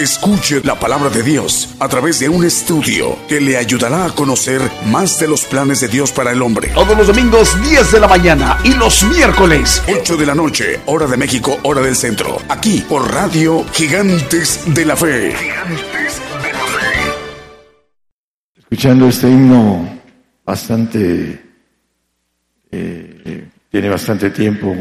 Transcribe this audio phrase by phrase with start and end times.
[0.00, 4.62] Escuche la palabra de Dios a través de un estudio que le ayudará a conocer
[4.86, 6.68] más de los planes de Dios para el hombre.
[6.68, 11.06] Todos los domingos 10 de la mañana y los miércoles 8 de la noche, hora
[11.06, 12.38] de México, hora del centro.
[12.48, 15.34] Aquí por Radio Gigantes de la Fe.
[15.36, 16.96] Gigantes de la Fe.
[18.56, 20.00] Escuchando este himno
[20.46, 21.44] bastante,
[22.70, 24.74] eh, tiene bastante tiempo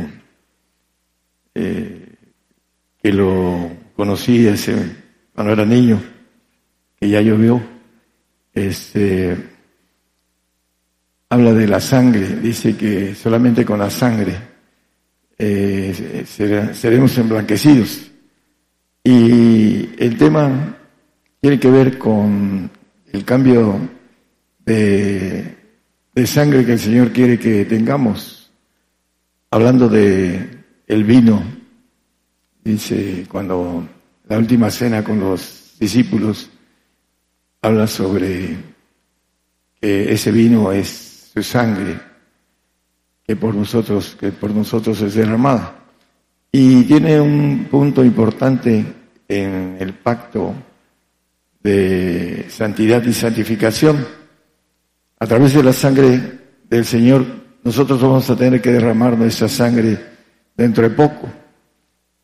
[1.53, 2.07] eh,
[3.03, 5.08] que lo conocí ese
[5.39, 6.03] cuando era niño,
[6.99, 7.61] que ya llovió,
[8.53, 9.37] este,
[11.29, 14.35] habla de la sangre, dice que solamente con la sangre
[15.37, 18.11] eh, seremos emblanquecidos.
[19.01, 20.77] Y el tema
[21.39, 22.69] tiene que ver con
[23.13, 23.79] el cambio
[24.65, 25.55] de,
[26.15, 28.51] de sangre que el Señor quiere que tengamos.
[29.51, 30.49] Hablando de
[30.85, 31.41] el vino,
[32.61, 33.87] dice cuando
[34.29, 36.49] la última cena con los discípulos
[37.61, 38.57] habla sobre
[39.81, 41.99] que ese vino es su sangre
[43.25, 45.79] que por nosotros que por nosotros es derramada
[46.51, 48.85] y tiene un punto importante
[49.27, 50.53] en el pacto
[51.61, 54.05] de santidad y santificación.
[55.19, 57.25] A través de la sangre del Señor
[57.63, 59.97] nosotros vamos a tener que derramar nuestra sangre
[60.55, 61.29] dentro de poco.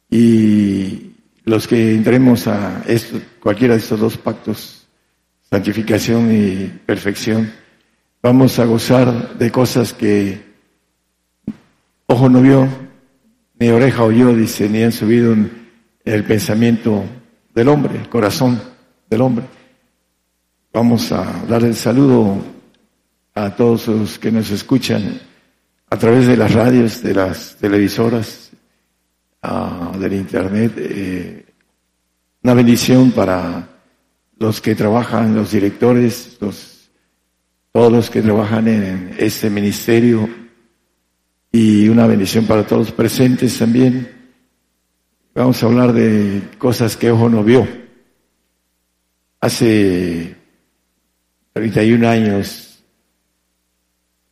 [0.10, 1.05] Y
[1.46, 4.88] los que entremos a esto, cualquiera de estos dos pactos,
[5.50, 7.52] santificación y perfección,
[8.22, 10.42] vamos a gozar de cosas que
[12.08, 12.68] ojo no vio,
[13.60, 15.36] ni oreja oyó, dice, ni han subido
[16.04, 17.04] el pensamiento
[17.54, 18.62] del hombre, el corazón
[19.10, 19.46] del hombre.
[20.74, 22.38] Vamos a dar el saludo
[23.36, 25.22] a todos los que nos escuchan
[25.90, 28.45] a través de las radios, de las televisoras,
[30.00, 31.46] del Internet, eh,
[32.44, 33.68] una bendición para
[34.38, 36.90] los que trabajan, los directores, los,
[37.72, 40.30] todos los que trabajan en este ministerio
[41.52, 44.12] y una bendición para todos los presentes también.
[45.34, 47.68] Vamos a hablar de cosas que ojo no vio.
[49.40, 50.36] Hace
[51.54, 52.84] 31 años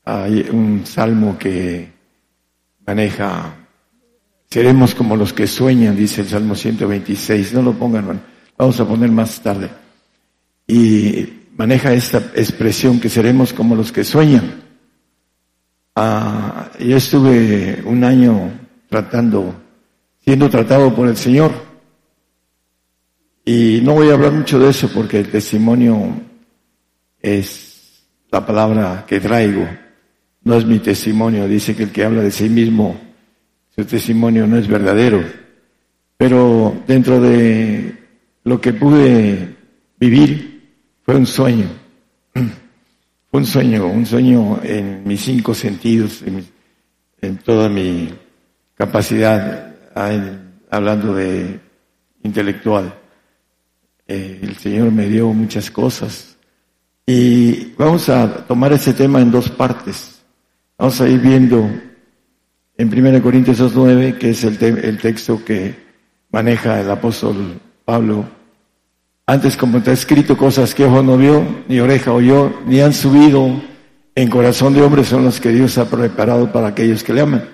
[0.06, 1.92] hay un salmo que
[2.86, 3.63] maneja
[4.54, 7.56] Seremos como los que sueñan, dice el Salmo 126.
[7.56, 8.22] No lo pongan,
[8.56, 9.68] vamos a poner más tarde.
[10.68, 11.28] Y
[11.58, 14.62] maneja esta expresión que seremos como los que sueñan.
[15.96, 18.52] Ah, yo estuve un año
[18.90, 19.56] tratando,
[20.24, 21.52] siendo tratado por el Señor.
[23.44, 26.16] Y no voy a hablar mucho de eso porque el testimonio
[27.20, 29.68] es la palabra que traigo.
[30.44, 31.48] No es mi testimonio.
[31.48, 33.13] Dice que el que habla de sí mismo
[33.76, 35.24] su testimonio no es verdadero,
[36.18, 37.98] pero dentro de
[38.44, 39.56] lo que pude
[39.98, 40.62] vivir
[41.02, 41.68] fue un sueño,
[42.34, 46.24] fue un sueño, un sueño en mis cinco sentidos,
[47.22, 48.10] en, toda mi
[48.76, 49.76] capacidad,
[50.70, 51.60] hablando de
[52.24, 52.94] intelectual.
[54.06, 56.38] Eh, el Señor me dio muchas cosas
[57.06, 60.22] y vamos a tomar ese tema en dos partes.
[60.78, 61.70] Vamos a ir viendo
[62.78, 65.76] en 1 Corintios 2.9, que es el, el texto que
[66.32, 68.26] maneja el apóstol Pablo.
[69.26, 73.62] Antes, como está escrito, cosas que ojo no vio, ni oreja oyó, ni han subido
[74.16, 77.50] en corazón de hombre son los que Dios ha preparado para aquellos que le aman.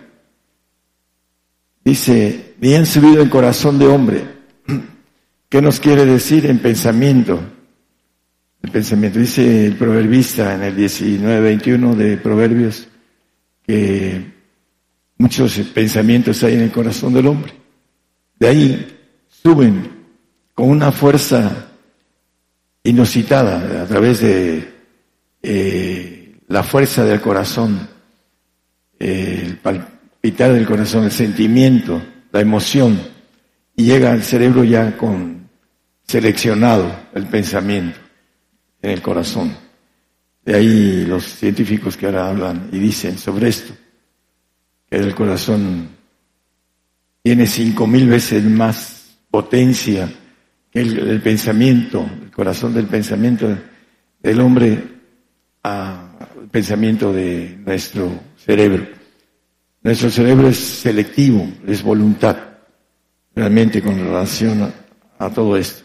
[1.86, 4.24] Dice, ni han subido en corazón de hombre.
[5.50, 7.40] ¿Qué nos quiere decir en pensamiento?
[8.62, 9.20] El pensamiento.
[9.20, 12.88] Dice el proverbista en el 19-21 de Proverbios
[13.66, 14.39] que
[15.20, 17.52] Muchos pensamientos hay en el corazón del hombre.
[18.40, 20.06] De ahí suben
[20.54, 21.72] con una fuerza
[22.84, 24.74] inusitada a través de
[25.44, 27.90] eh, la fuerza del corazón,
[28.98, 32.02] el palpitar del corazón, el sentimiento,
[32.32, 32.98] la emoción,
[33.76, 35.50] y llega al cerebro ya con
[36.08, 38.00] seleccionado el pensamiento
[38.82, 39.54] en el corazón.
[40.46, 43.74] De ahí los científicos que ahora hablan y dicen sobre esto
[44.90, 45.90] el corazón
[47.22, 50.12] tiene cinco mil veces más potencia
[50.72, 53.48] que el, pensamiento, el corazón del pensamiento
[54.22, 54.84] del hombre
[55.64, 56.10] ah,
[56.52, 58.88] pensamiento de nuestro cerebro.
[59.82, 62.38] Nuestro cerebro es selectivo, es voluntad,
[63.34, 64.74] realmente con relación
[65.18, 65.84] a, todo esto.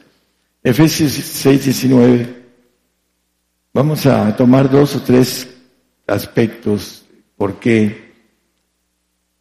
[0.63, 2.45] Efesios 6, 19.
[3.73, 5.49] Vamos a tomar dos o tres
[6.07, 7.05] aspectos,
[7.37, 8.04] por qué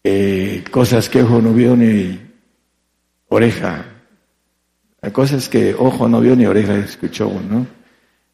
[0.03, 2.19] eh, cosas que ojo no vio ni
[3.29, 3.85] oreja,
[5.11, 7.65] cosas que ojo no vio ni oreja escuchó, ¿no?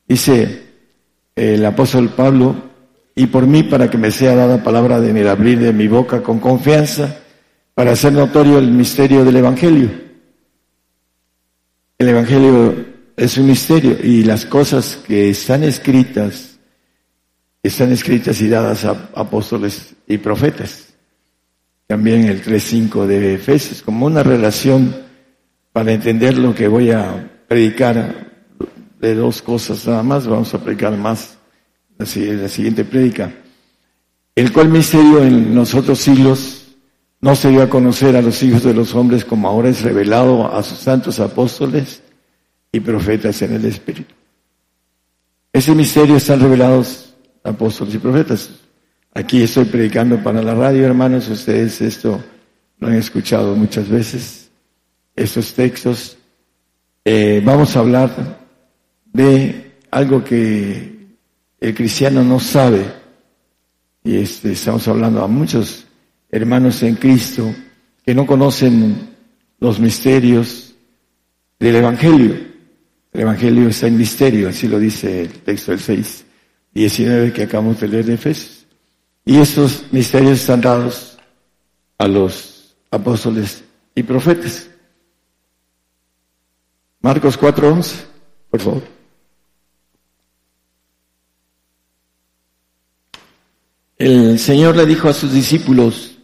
[0.07, 0.63] Dice
[1.35, 2.55] el apóstol Pablo,
[3.15, 6.21] y por mí para que me sea dada palabra de el abrir de mi boca
[6.21, 7.19] con confianza,
[7.73, 9.89] para hacer notorio el misterio del Evangelio.
[11.97, 12.85] El Evangelio
[13.15, 16.59] es un misterio y las cosas que están escritas,
[17.61, 20.88] están escritas y dadas a apóstoles y profetas.
[21.89, 24.95] También el 3.5 de Efesios, como una relación
[25.73, 28.29] para entender lo que voy a predicar
[29.01, 31.39] de dos cosas nada más, vamos a predicar más
[31.97, 33.33] la, la siguiente prédica.
[34.35, 36.75] El cual misterio en los otros siglos
[37.21, 40.55] no se dio a conocer a los hijos de los hombres como ahora es revelado
[40.55, 42.03] a sus santos apóstoles
[42.71, 44.13] y profetas en el Espíritu.
[45.51, 48.68] Ese misterio están revelados apóstoles y profetas.
[49.13, 52.23] Aquí estoy predicando para la radio, hermanos, ustedes esto
[52.77, 54.51] lo han escuchado muchas veces,
[55.15, 56.17] estos textos.
[57.03, 58.39] Eh, vamos a hablar
[59.11, 61.07] de algo que
[61.59, 62.85] el cristiano no sabe.
[64.03, 65.85] Y este, estamos hablando a muchos
[66.31, 67.53] hermanos en Cristo
[68.05, 69.09] que no conocen
[69.59, 70.75] los misterios
[71.59, 72.35] del Evangelio.
[73.11, 76.25] El Evangelio está en misterio, así lo dice el texto del 6,
[76.73, 78.58] 19 que acabamos de leer de Efesios.
[79.29, 81.15] Y estos misterios están dados
[81.99, 84.67] a los apóstoles y profetas.
[86.99, 87.93] Marcos 4:11,
[88.49, 88.83] por favor.
[93.99, 96.17] el Señor le dijo a sus discípulos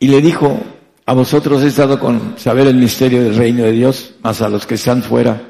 [0.00, 0.58] y le dijo,
[1.06, 4.66] a vosotros he estado con saber el misterio del reino de Dios, más a los
[4.66, 5.40] que están fuera,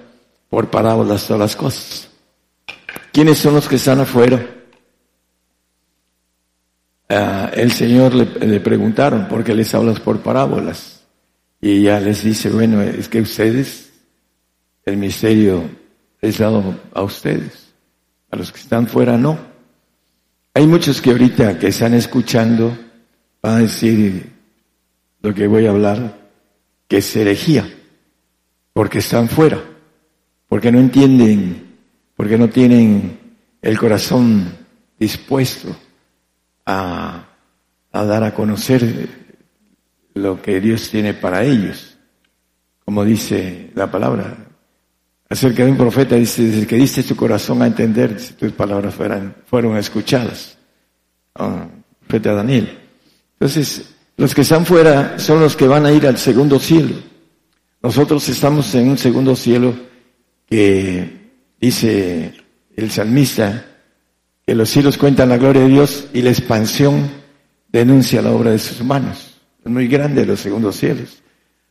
[0.50, 2.10] por parábolas todas las cosas.
[3.12, 4.61] ¿Quiénes son los que están afuera?
[7.14, 11.02] Ah, el Señor le, preguntaron, ¿por qué les hablas por parábolas?
[11.60, 13.92] Y ya les dice, bueno, es que ustedes,
[14.86, 15.62] el misterio
[16.22, 17.74] es dado a ustedes,
[18.30, 19.38] a los que están fuera no.
[20.54, 22.74] Hay muchos que ahorita que están escuchando
[23.42, 24.32] van a decir
[25.20, 26.18] lo que voy a hablar,
[26.88, 27.68] que es herejía,
[28.72, 29.62] porque están fuera,
[30.48, 31.76] porque no entienden,
[32.16, 33.18] porque no tienen
[33.60, 34.50] el corazón
[34.98, 35.76] dispuesto
[36.66, 37.24] a,
[37.92, 39.08] dar a conocer
[40.14, 41.96] lo que Dios tiene para ellos.
[42.84, 44.36] Como dice la palabra,
[45.28, 48.94] acerca de un profeta, dice, desde que diste tu corazón a entender, si tus palabras
[48.94, 50.58] fueran, fueron escuchadas.
[51.34, 51.66] Ah,
[52.00, 52.78] profeta Daniel.
[53.34, 56.96] Entonces, los que están fuera son los que van a ir al segundo cielo.
[57.82, 59.74] Nosotros estamos en un segundo cielo
[60.46, 61.30] que
[61.60, 62.32] dice
[62.76, 63.71] el salmista
[64.46, 67.10] que los cielos cuentan la gloria de Dios y la expansión
[67.68, 69.40] denuncia la obra de sus manos.
[69.64, 71.22] Es muy grande los segundos cielos.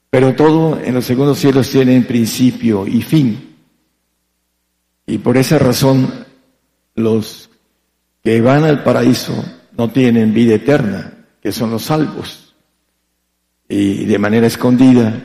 [0.09, 3.56] Pero todo en los segundos cielos tiene principio y fin.
[5.06, 6.25] Y por esa razón
[6.95, 7.49] los
[8.23, 9.33] que van al paraíso
[9.78, 12.54] no tienen vida eterna, que son los salvos.
[13.68, 15.23] Y de manera escondida,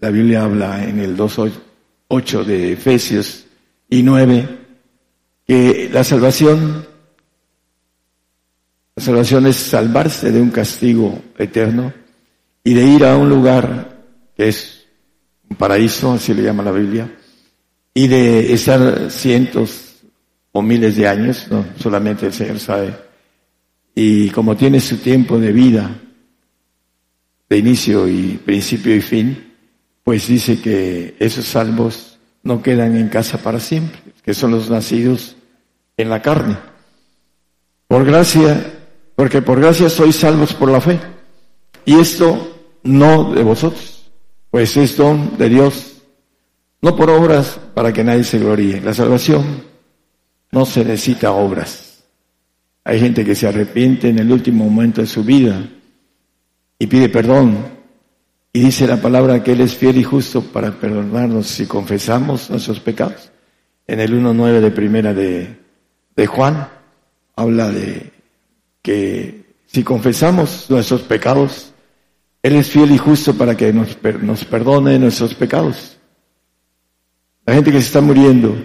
[0.00, 3.44] la Biblia habla en el 2.8 de Efesios
[3.88, 4.61] y 9,
[5.52, 6.86] que la salvación,
[8.96, 11.92] la salvación es salvarse de un castigo eterno
[12.64, 14.02] y de ir a un lugar
[14.34, 14.86] que es
[15.50, 17.14] un paraíso, así le llama la Biblia,
[17.92, 19.96] y de estar cientos
[20.52, 22.94] o miles de años, no, solamente el Señor sabe.
[23.94, 26.00] Y como tiene su tiempo de vida,
[27.50, 29.52] de inicio y principio y fin,
[30.02, 35.36] pues dice que esos salvos no quedan en casa para siempre, que son los nacidos
[36.02, 36.56] en la carne.
[37.88, 38.80] Por gracia,
[39.16, 41.00] porque por gracia sois salvos por la fe.
[41.84, 44.10] Y esto no de vosotros,
[44.50, 45.92] pues es don de Dios
[46.82, 48.80] no por obras para que nadie se gloríe.
[48.80, 49.62] La salvación
[50.50, 52.04] no se necesita obras.
[52.84, 55.64] Hay gente que se arrepiente en el último momento de su vida
[56.78, 57.80] y pide perdón.
[58.52, 62.80] Y dice la palabra que Él es fiel y justo para perdonarnos si confesamos nuestros
[62.80, 63.30] pecados.
[63.86, 65.61] En el 1.9 de primera de,
[66.16, 66.68] de Juan
[67.36, 68.12] habla de
[68.82, 71.72] que si confesamos nuestros pecados,
[72.42, 75.98] Él es fiel y justo para que nos, nos perdone nuestros pecados
[77.44, 78.56] la gente que se está muriendo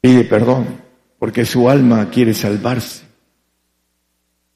[0.00, 0.82] pide perdón
[1.18, 3.04] porque su alma quiere salvarse.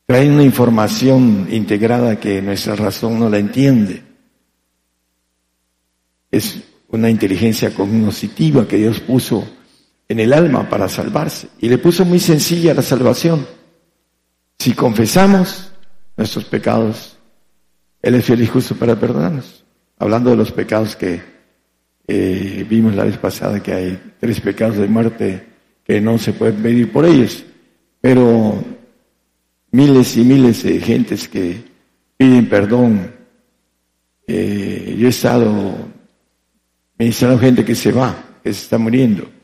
[0.04, 4.02] Trae una información integrada que nuestra razón no la entiende.
[6.30, 9.49] Es una inteligencia cognitiva que Dios puso
[10.10, 11.46] en el alma para salvarse.
[11.60, 13.46] Y le puso muy sencilla la salvación.
[14.58, 15.70] Si confesamos
[16.16, 17.16] nuestros pecados,
[18.02, 19.64] Él es fiel y justo para perdonarnos.
[20.00, 21.22] Hablando de los pecados que
[22.08, 25.46] eh, vimos la vez pasada, que hay tres pecados de muerte
[25.84, 27.44] que no se pueden medir por ellos.
[28.00, 28.64] Pero
[29.70, 31.62] miles y miles de gentes que
[32.16, 33.14] piden perdón.
[34.26, 35.72] Eh, yo he estado
[36.98, 39.38] ministrando gente que se va, que se está muriendo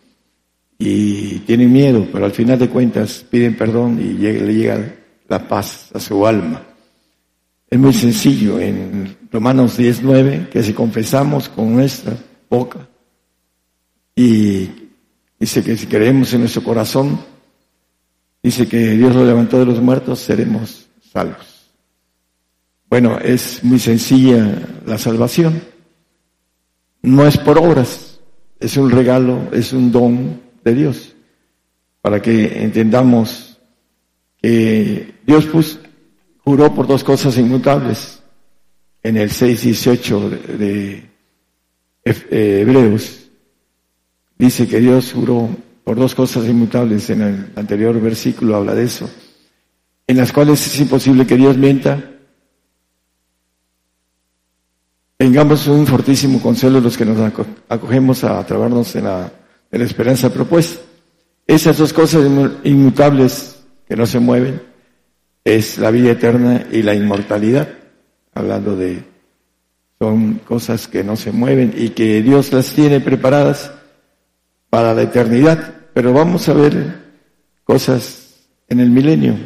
[0.78, 4.94] y tienen miedo, pero al final de cuentas piden perdón y le llega
[5.28, 6.62] la paz a su alma.
[7.68, 12.16] Es muy sencillo en Romanos 19, que si confesamos con nuestra
[12.48, 12.86] boca
[14.14, 14.70] y
[15.38, 17.20] dice que si creemos en nuestro corazón
[18.42, 21.72] dice que Dios lo levantó de los muertos, seremos salvos.
[22.88, 25.60] Bueno, es muy sencilla la salvación.
[27.02, 28.20] No es por obras,
[28.60, 31.14] es un regalo, es un don de Dios,
[32.02, 33.56] para que entendamos
[34.42, 35.48] que Dios
[36.38, 38.20] juró por dos cosas inmutables.
[39.00, 41.08] En el 6.18 de
[42.04, 43.28] eh, Hebreos
[44.36, 45.48] dice que Dios juró
[45.84, 49.08] por dos cosas inmutables, en el anterior versículo habla de eso,
[50.08, 52.10] en las cuales es imposible que Dios mienta.
[55.16, 57.32] Tengamos un fortísimo consuelo los que nos
[57.68, 59.30] acogemos a trabarnos en la,
[59.70, 60.80] en la esperanza propuesta.
[61.46, 62.24] Esas dos cosas
[62.64, 63.56] inmutables
[63.88, 64.60] que no se mueven
[65.44, 67.68] es la vida eterna y la inmortalidad,
[68.34, 69.04] hablando de,
[69.98, 73.72] son cosas que no se mueven y que Dios las tiene preparadas
[74.68, 75.74] para la eternidad.
[75.94, 77.06] Pero vamos a ver
[77.64, 79.36] cosas en el milenio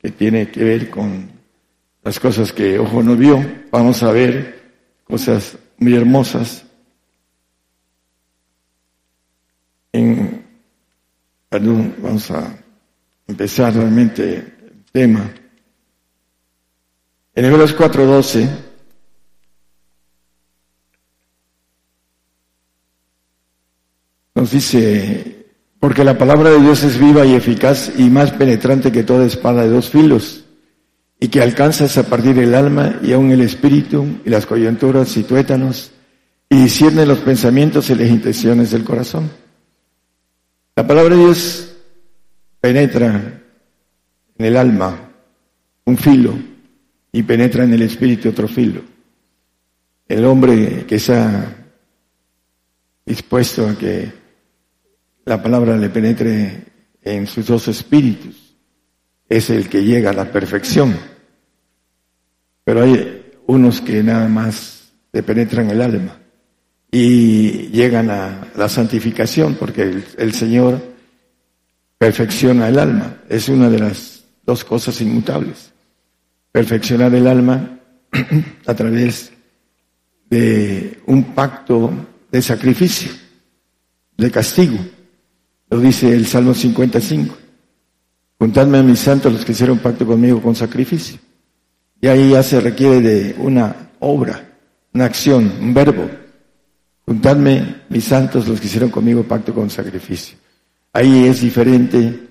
[0.00, 1.28] que tiene que ver con
[2.02, 3.44] las cosas que ojo no vio.
[3.70, 4.60] Vamos a ver
[5.04, 6.64] cosas muy hermosas.
[9.92, 10.46] En,
[11.48, 12.56] perdón, vamos a
[13.26, 15.30] empezar realmente el tema.
[17.34, 18.48] En Hebreos 4:12
[24.34, 25.40] nos dice
[25.80, 29.62] porque la palabra de Dios es viva y eficaz y más penetrante que toda espada
[29.62, 30.44] de dos filos,
[31.18, 35.22] y que alcanzas a partir el alma y aún el espíritu y las coyunturas y
[35.22, 35.92] tuétanos,
[36.48, 39.30] y discierne los pensamientos y las intenciones del corazón.
[40.80, 41.76] La palabra de Dios
[42.58, 43.42] penetra
[44.38, 45.12] en el alma
[45.84, 46.34] un filo
[47.12, 48.80] y penetra en el espíritu otro filo.
[50.08, 51.54] El hombre que está
[53.04, 54.10] dispuesto a que
[55.26, 56.64] la palabra le penetre
[57.02, 58.56] en sus dos espíritus,
[59.28, 60.96] es el que llega a la perfección.
[62.64, 66.19] Pero hay unos que nada más le penetran el alma
[66.90, 70.80] y llegan a la santificación, porque el, Señor
[71.96, 73.18] perfecciona el alma.
[73.28, 75.72] Es una de las dos cosas inmutables.
[76.50, 77.78] Perfeccionar el alma
[78.66, 79.32] a través
[80.28, 81.92] de un pacto
[82.30, 83.12] de sacrificio,
[84.16, 84.78] de castigo.
[85.68, 87.36] Lo dice el Salmo 55.
[88.38, 91.18] Juntadme a mis santos los que hicieron pacto conmigo con sacrificio.
[92.00, 94.56] Y ahí ya se requiere de una obra,
[94.92, 96.08] una acción, un verbo.
[97.06, 100.38] Juntadme mis santos los que hicieron conmigo pacto con sacrificio.
[100.92, 102.28] Ahí es diferente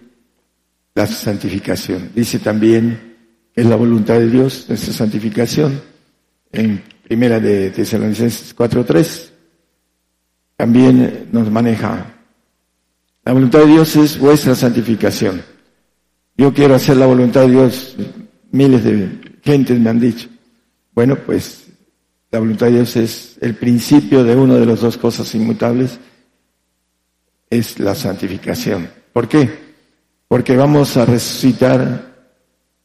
[0.95, 2.11] la santificación.
[2.15, 3.17] Dice también
[3.53, 5.81] es la voluntad de Dios nuestra santificación
[6.51, 9.29] en primera de Tesalonicenses 4.3.
[10.55, 12.19] También nos maneja
[13.29, 15.43] la voluntad de Dios es vuestra santificación.
[16.35, 17.95] Yo quiero hacer la voluntad de Dios.
[18.51, 20.27] Miles de gentes me han dicho.
[20.93, 21.67] Bueno, pues
[22.31, 25.99] la voluntad de Dios es el principio de una de las dos cosas inmutables,
[27.49, 28.89] es la santificación.
[29.11, 29.49] ¿Por qué?
[30.27, 32.09] Porque vamos a resucitar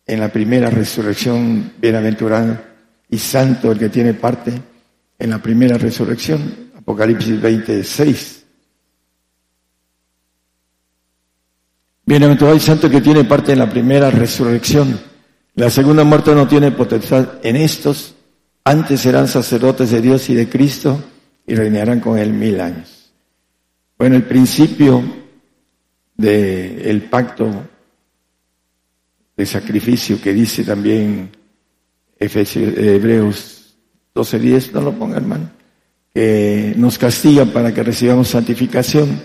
[0.06, 2.74] en la primera resurrección bienaventurada
[3.10, 4.52] y santo el que tiene parte
[5.18, 8.44] en la primera resurrección, Apocalipsis 26.
[12.06, 15.00] Bienaventurado y santo que tiene parte en la primera resurrección.
[15.54, 18.13] La segunda muerte no tiene potestad en estos.
[18.64, 21.04] Antes serán sacerdotes de Dios y de Cristo
[21.46, 23.12] y reinarán con él mil años.
[23.98, 25.02] Bueno, el principio
[26.16, 27.68] del pacto
[29.36, 31.30] de sacrificio que dice también
[32.18, 33.76] Hebreos
[34.14, 35.50] 12.10, no lo ponga hermano,
[36.14, 39.22] que nos castiga para que recibamos santificación,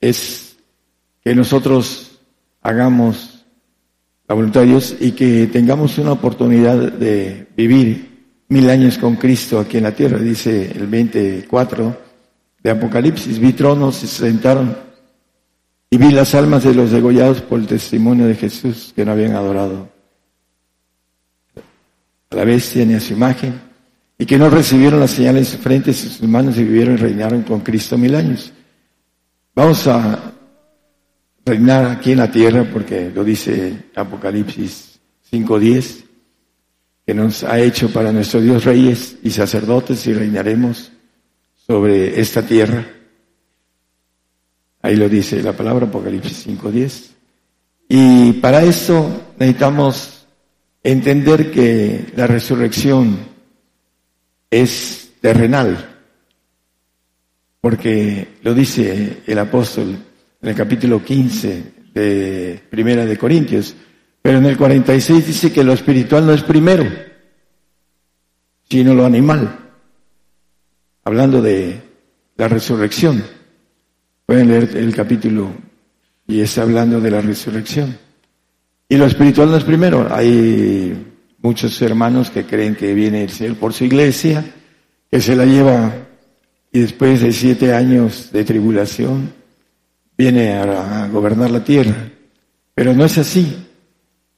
[0.00, 0.56] es
[1.22, 2.18] que nosotros
[2.60, 3.35] hagamos
[4.28, 8.16] la voluntad de Dios y que tengamos una oportunidad de vivir
[8.48, 11.96] mil años con Cristo aquí en la tierra, dice el 24
[12.62, 14.76] de Apocalipsis, vi tronos y se sentaron
[15.90, 19.34] y vi las almas de los degollados por el testimonio de Jesús que no habían
[19.34, 19.88] adorado
[22.30, 23.60] a la bestia ni a su imagen
[24.18, 26.98] y que no recibieron las señales en sus frentes y sus manos y vivieron y
[26.98, 28.52] reinaron con Cristo mil años.
[29.54, 30.32] Vamos a
[31.46, 34.98] reinar aquí en la tierra porque lo dice Apocalipsis
[35.30, 36.04] 5.10
[37.06, 40.90] que nos ha hecho para nuestro Dios reyes y sacerdotes y reinaremos
[41.54, 42.84] sobre esta tierra.
[44.82, 47.10] Ahí lo dice la palabra Apocalipsis 5.10.
[47.90, 50.26] Y para eso necesitamos
[50.82, 53.18] entender que la resurrección
[54.50, 55.96] es terrenal,
[57.60, 59.96] porque lo dice el apóstol
[60.46, 63.74] en el capítulo 15 de Primera de Corintios,
[64.22, 66.88] pero en el 46 dice que lo espiritual no es primero,
[68.70, 69.58] sino lo animal,
[71.02, 71.80] hablando de
[72.36, 73.24] la resurrección.
[74.24, 75.50] Pueden leer el capítulo
[76.28, 77.98] y está hablando de la resurrección.
[78.88, 80.06] Y lo espiritual no es primero.
[80.14, 80.96] Hay
[81.42, 84.44] muchos hermanos que creen que viene el Señor por su iglesia,
[85.10, 85.92] que se la lleva
[86.70, 89.35] y después de siete años de tribulación
[90.16, 91.94] viene a, gobernar la tierra.
[92.74, 93.66] Pero no es así,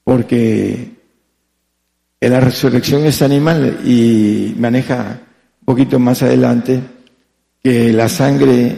[0.03, 0.91] porque
[2.19, 5.21] la resurrección es animal y maneja
[5.61, 6.81] un poquito más adelante
[7.61, 8.75] que la sangre,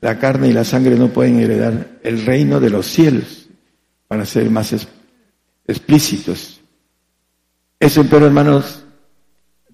[0.00, 3.48] la carne y la sangre no pueden heredar el reino de los cielos,
[4.06, 4.74] para ser más
[5.66, 6.60] explícitos.
[7.80, 8.84] Eso, pero hermanos,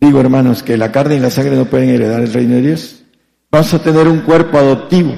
[0.01, 3.03] digo hermanos, que la carne y la sangre no pueden heredar el reino de Dios.
[3.51, 5.15] Vamos a tener un cuerpo adoptivo.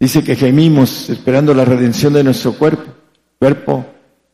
[0.00, 2.90] Dice que gemimos esperando la redención de nuestro cuerpo,
[3.38, 3.84] cuerpo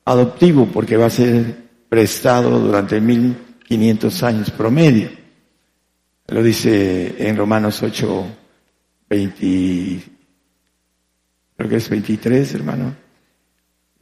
[0.04, 1.56] adoptivo, porque va a ser
[1.88, 5.10] prestado durante 1500 años promedio.
[6.28, 8.26] Lo dice en Romanos 8,
[9.10, 10.02] 20,
[11.56, 12.94] creo que es 23, hermano.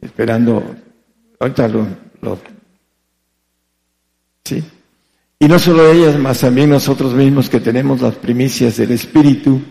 [0.02, 0.76] Esperando,
[1.40, 1.86] ahorita lo,
[4.44, 4.62] ¿sí?
[5.38, 9.62] Y no solo ellas, más también nosotros mismos que tenemos las primicias del Espíritu,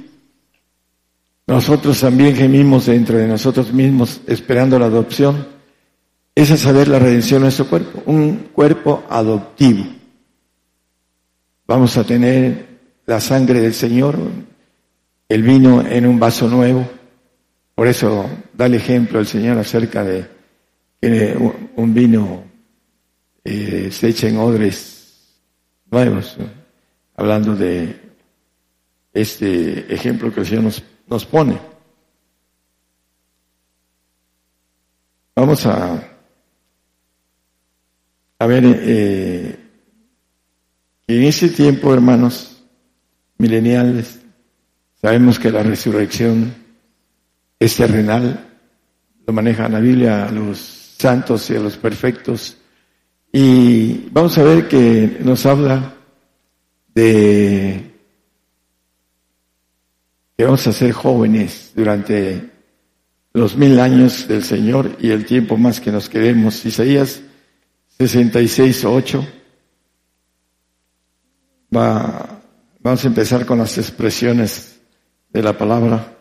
[1.45, 5.47] nosotros también gemimos dentro de nosotros mismos esperando la adopción.
[6.35, 9.85] Es a saber la redención de nuestro cuerpo, un cuerpo adoptivo.
[11.67, 12.67] Vamos a tener
[13.05, 14.17] la sangre del Señor,
[15.27, 16.87] el vino en un vaso nuevo.
[17.75, 20.25] Por eso da el ejemplo el Señor acerca de
[21.01, 21.37] que
[21.75, 22.45] un vino
[23.43, 25.41] eh, se echa en odres
[25.91, 26.37] nuevos,
[27.15, 27.99] hablando de
[29.13, 31.59] este ejemplo que el Señor nos nos pone.
[35.35, 36.15] Vamos a,
[38.39, 39.59] a ver, eh,
[41.07, 42.63] en ese tiempo, hermanos
[43.37, 44.19] mileniales,
[45.01, 46.53] sabemos que la resurrección
[47.59, 48.59] es terrenal,
[49.25, 50.57] lo maneja la Biblia a los
[50.97, 52.57] santos y a los perfectos,
[53.31, 55.95] y vamos a ver que nos habla
[56.93, 57.92] de
[60.35, 62.49] que vamos a ser jóvenes durante
[63.33, 66.65] los mil años del Señor y el tiempo más que nos queremos.
[66.65, 67.21] Isaías
[67.97, 69.27] 66, 8.
[71.75, 72.41] Va,
[72.79, 74.79] vamos a empezar con las expresiones
[75.31, 76.15] de la palabra.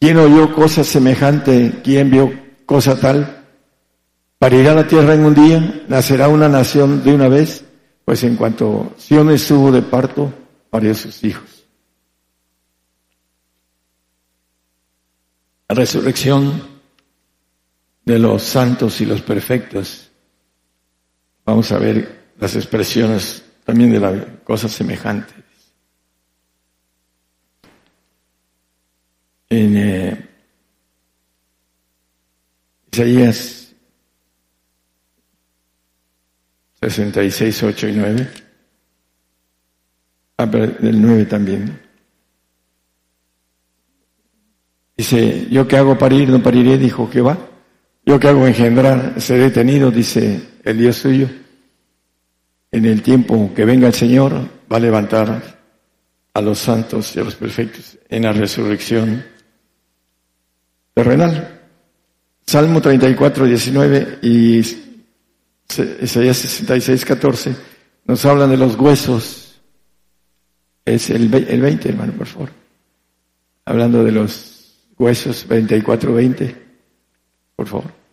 [0.00, 1.80] ¿Quién oyó cosa semejante?
[1.82, 2.32] ¿Quién vio
[2.66, 3.44] cosa tal?
[4.38, 5.84] ¿Parirá la tierra en un día?
[5.88, 7.64] ¿Nacerá una nación de una vez?
[8.04, 10.30] Pues en cuanto Sion estuvo de parto,
[10.70, 11.54] parió sus hijos.
[11.54, 11.62] la
[15.68, 16.62] resurrección
[18.04, 20.10] de los santos y los perfectos.
[21.44, 25.34] Vamos a ver las expresiones también de las cosas semejantes.
[29.48, 30.28] En eh,
[32.92, 33.64] Isaías
[36.80, 38.30] 66, 8 y 9.
[40.36, 41.83] Ah, pero del 9 también.
[44.96, 47.38] Dice, yo que hago parir, no pariré, dijo Jehová.
[48.06, 51.28] Yo que hago engendrar, seré tenido, dice el Dios suyo.
[52.70, 54.32] En el tiempo que venga el Señor,
[54.70, 55.42] va a levantar
[56.34, 59.24] a los santos y a los perfectos en la resurrección
[60.92, 61.62] terrenal.
[62.46, 64.58] Salmo 34, 19 y
[66.02, 67.56] Isaías 66, 14
[68.06, 69.60] nos hablan de los huesos.
[70.84, 72.50] Es el, el 20, hermano, por favor.
[73.64, 74.53] Hablando de los
[74.98, 76.54] huesos 24-20,
[77.56, 78.04] por favor.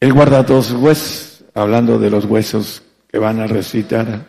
[0.00, 4.26] Él guarda todos sus huesos, hablando de los huesos que van a resucitar,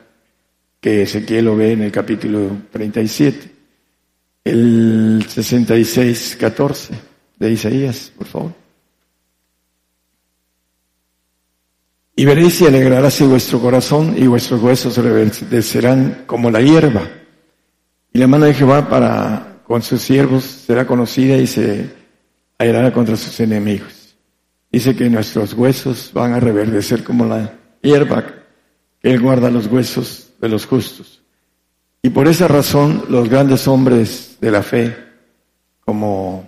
[0.80, 3.52] que Ezequiel lo ve en el capítulo 37.
[4.44, 6.90] El 66-14
[7.40, 8.54] de Isaías, por favor.
[12.16, 17.10] Y veréis y alegraráse vuestro corazón y vuestros huesos reverdecerán como la hierba.
[18.14, 21.90] Y la mano de Jehová para con sus siervos será conocida y se
[22.60, 24.16] airará contra sus enemigos.
[24.72, 28.24] Dice que nuestros huesos van a reverdecer como la hierba,
[29.02, 31.24] que Él guarda los huesos de los justos.
[32.04, 34.96] Y por esa razón los grandes hombres de la fe,
[35.84, 36.48] como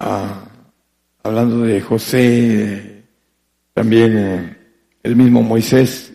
[0.00, 0.44] ah,
[1.22, 3.04] hablando de José,
[3.74, 4.56] también eh,
[5.04, 6.12] el mismo Moisés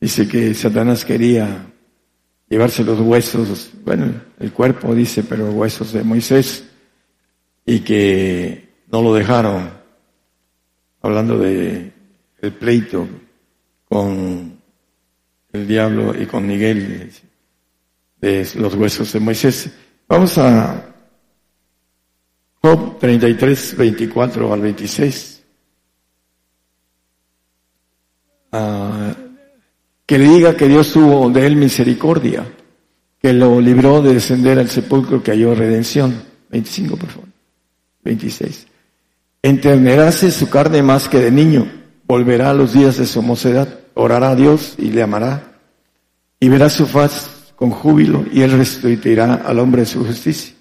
[0.00, 1.66] dice que Satanás quería
[2.48, 6.64] llevarse los huesos, bueno, el cuerpo dice, pero huesos de Moisés,
[7.64, 9.70] y que no lo dejaron,
[11.02, 11.92] hablando de
[12.40, 13.08] el pleito
[13.88, 14.60] con
[15.52, 17.10] el diablo y con Miguel
[18.20, 19.70] de los huesos de Moisés.
[20.08, 20.94] Vamos a
[22.62, 25.42] Job 33, 24 al 26.
[30.06, 32.46] Que le diga que Dios tuvo de él misericordia,
[33.20, 36.22] que lo libró de descender al sepulcro que halló redención.
[36.50, 37.28] 25, por favor.
[38.04, 38.68] 26.
[39.42, 41.70] Enterneráse su carne más que de niño,
[42.04, 45.58] volverá a los días de su mocedad, orará a Dios y le amará,
[46.38, 50.54] y verá su faz con júbilo, y él restituirá al hombre su justicia.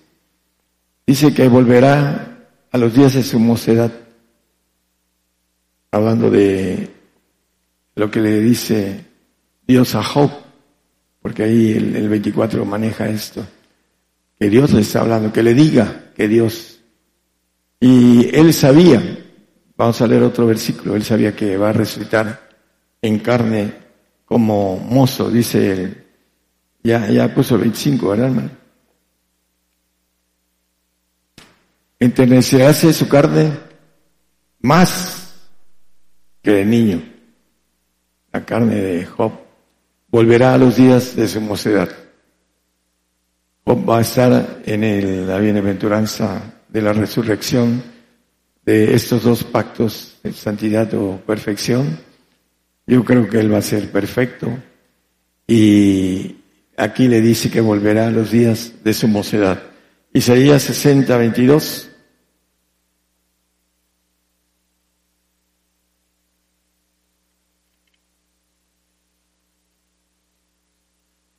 [1.05, 3.91] Dice que volverá a los días de su mocedad,
[5.91, 6.89] hablando de
[7.95, 9.05] lo que le dice
[9.67, 10.31] Dios a Job,
[11.21, 13.45] porque ahí el, 24 maneja esto,
[14.37, 16.79] que Dios le está hablando, que le diga que Dios.
[17.79, 19.01] Y él sabía,
[19.75, 22.49] vamos a leer otro versículo, él sabía que va a resucitar
[23.01, 23.73] en carne
[24.25, 26.05] como mozo, dice él.
[26.83, 28.51] Ya, ya puso el 25, ¿verdad, hermano?
[31.99, 33.51] Enternecerase su carne
[34.59, 35.33] más
[36.43, 37.15] que de niño
[38.35, 39.31] la carne de Job,
[40.15, 41.89] volverá a los días de su mocedad.
[43.67, 47.83] Va a estar en la bienaventuranza de la resurrección
[48.63, 51.99] de estos dos pactos, de santidad o perfección.
[52.87, 54.47] Yo creo que él va a ser perfecto.
[55.47, 56.37] Y
[56.77, 59.63] aquí le dice que volverá a los días de su mocedad.
[60.13, 61.89] Isaías 60, 22.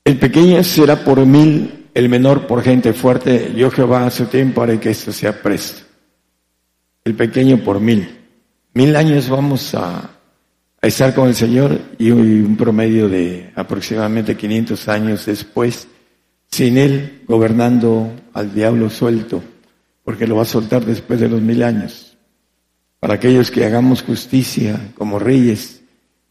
[0.07, 3.53] El pequeño será por mil, el menor por gente fuerte.
[3.57, 5.83] Yo Jehová a su tiempo haré que esto sea presto.
[7.03, 8.17] El pequeño por mil.
[8.73, 10.09] Mil años vamos a,
[10.81, 15.89] estar con el Señor y un promedio de aproximadamente 500 años después,
[16.53, 19.43] sin Él gobernando al diablo suelto,
[20.05, 22.17] porque lo va a soltar después de los mil años.
[23.01, 25.83] Para aquellos que hagamos justicia como reyes,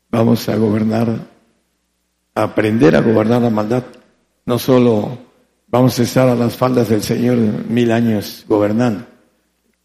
[0.09, 1.34] vamos a gobernar
[2.35, 3.83] aprender a gobernar la maldad.
[4.45, 5.17] No solo
[5.67, 9.05] vamos a estar a las faldas del Señor mil años gobernando,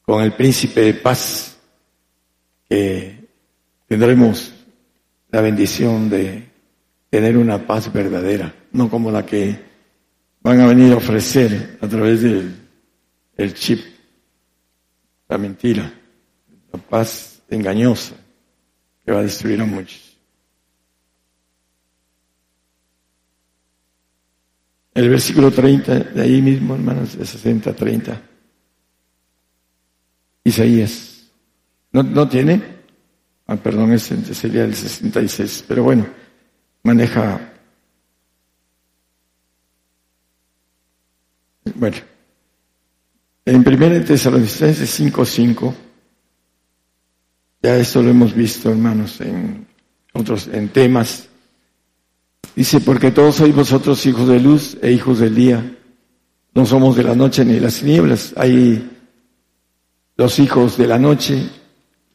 [0.03, 1.57] con el príncipe de paz,
[2.69, 3.29] que
[3.87, 4.53] tendremos
[5.31, 6.49] la bendición de
[7.09, 9.59] tener una paz verdadera, no como la que
[10.43, 12.55] van a venir a ofrecer a través del
[13.37, 13.81] el chip,
[15.29, 15.93] la mentira,
[16.73, 18.15] la paz engañosa
[19.05, 20.10] que va a destruir a muchos.
[25.01, 28.21] El versículo 30, de ahí mismo, hermanos, de 60, 30.
[30.45, 31.23] Isaías.
[31.91, 32.61] ¿No, no tiene?
[33.47, 35.65] Ah, perdón, ese sería el 66.
[35.67, 36.07] Pero bueno,
[36.83, 37.51] maneja.
[41.77, 41.97] Bueno.
[43.47, 45.75] En 1 Tesalonicenses 5, 5.
[47.63, 49.67] Ya esto lo hemos visto, hermanos, en
[50.13, 51.30] otros, en temas
[52.57, 55.77] Dice, porque todos sois vosotros hijos de luz e hijos del día.
[56.55, 58.35] No somos de la noche ni de las tinieblas.
[58.37, 58.91] Hay
[60.17, 61.49] los hijos de la noche,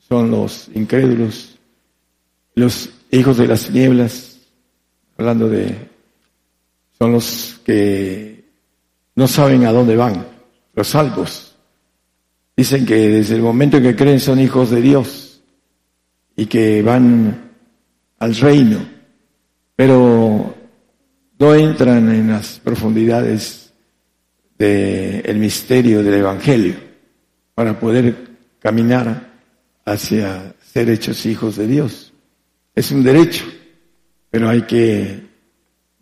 [0.07, 1.57] son los incrédulos.
[2.53, 4.37] Los hijos de las tinieblas,
[5.17, 5.89] hablando de,
[6.97, 8.45] son los que
[9.15, 10.27] no saben a dónde van,
[10.73, 11.55] los salvos.
[12.55, 15.41] Dicen que desde el momento en que creen son hijos de Dios
[16.35, 17.51] y que van
[18.19, 18.94] al reino
[19.75, 20.55] pero
[21.37, 23.73] no entran en las profundidades
[24.57, 26.75] del misterio del Evangelio
[27.53, 28.15] para poder
[28.59, 29.33] caminar
[29.85, 32.13] hacia ser hechos hijos de Dios.
[32.73, 33.45] Es un derecho,
[34.29, 35.27] pero hay que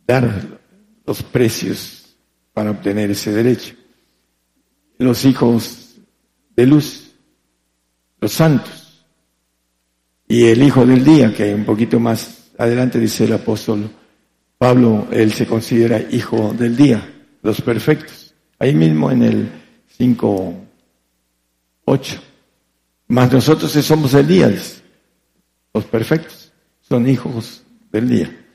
[0.05, 0.59] dar
[1.05, 2.15] los precios
[2.53, 3.75] para obtener ese derecho.
[4.97, 5.95] Los hijos
[6.55, 7.15] de luz,
[8.19, 9.05] los santos,
[10.27, 13.89] y el hijo del día, que un poquito más adelante dice el apóstol
[14.57, 17.05] Pablo, él se considera hijo del día,
[17.41, 18.33] los perfectos.
[18.59, 19.51] Ahí mismo en el
[19.97, 20.55] 5,
[21.85, 22.21] 8.
[23.09, 24.53] Más nosotros somos el día,
[25.73, 28.45] los perfectos, son hijos del día.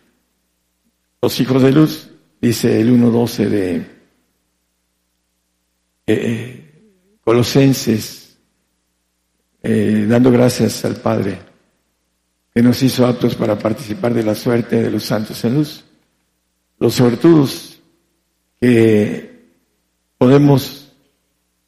[1.21, 2.09] Los hijos de luz,
[2.40, 3.85] dice el 1.12 de eh,
[6.07, 6.92] eh,
[7.23, 8.38] Colosenses,
[9.62, 11.48] eh, dando gracias al Padre
[12.59, 15.85] que nos hizo aptos para participar de la suerte de los santos en luz.
[16.81, 17.81] Los sortudos
[18.61, 19.44] que
[20.18, 20.92] podemos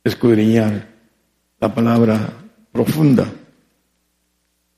[0.03, 0.89] escudriñar
[1.61, 2.33] la palabra
[2.73, 3.33] profunda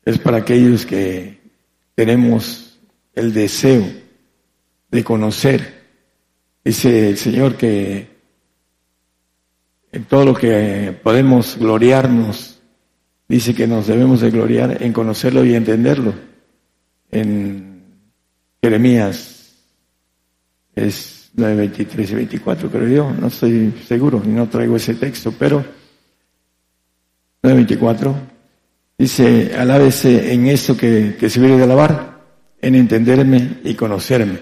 [0.05, 1.41] es para aquellos que
[1.95, 2.79] tenemos
[3.15, 3.83] el deseo
[4.91, 5.83] de conocer.
[6.63, 8.07] Dice el Señor que
[9.91, 12.61] en todo lo que podemos gloriarnos,
[13.33, 16.13] dice que nos debemos de gloriar en conocerlo y entenderlo.
[17.11, 17.83] En
[18.61, 19.55] Jeremías
[20.75, 25.33] es 9, 23 y 24, creo yo, no estoy seguro y no traigo ese texto,
[25.39, 25.65] pero
[27.43, 28.15] 9.24,
[28.99, 32.21] dice, alábese en esto que, se viene de alabar,
[32.61, 34.41] en entenderme y conocerme.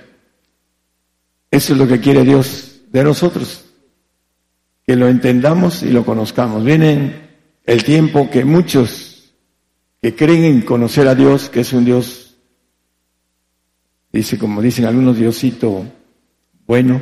[1.49, 3.67] Eso es lo que quiere Dios de nosotros,
[4.85, 6.65] que lo entendamos y lo conozcamos.
[6.65, 7.30] Viene
[7.71, 9.33] el tiempo que muchos
[10.03, 12.37] que creen en conocer a Dios, que es un Dios,
[14.13, 15.85] dice como dicen algunos, Diosito
[16.67, 17.01] bueno,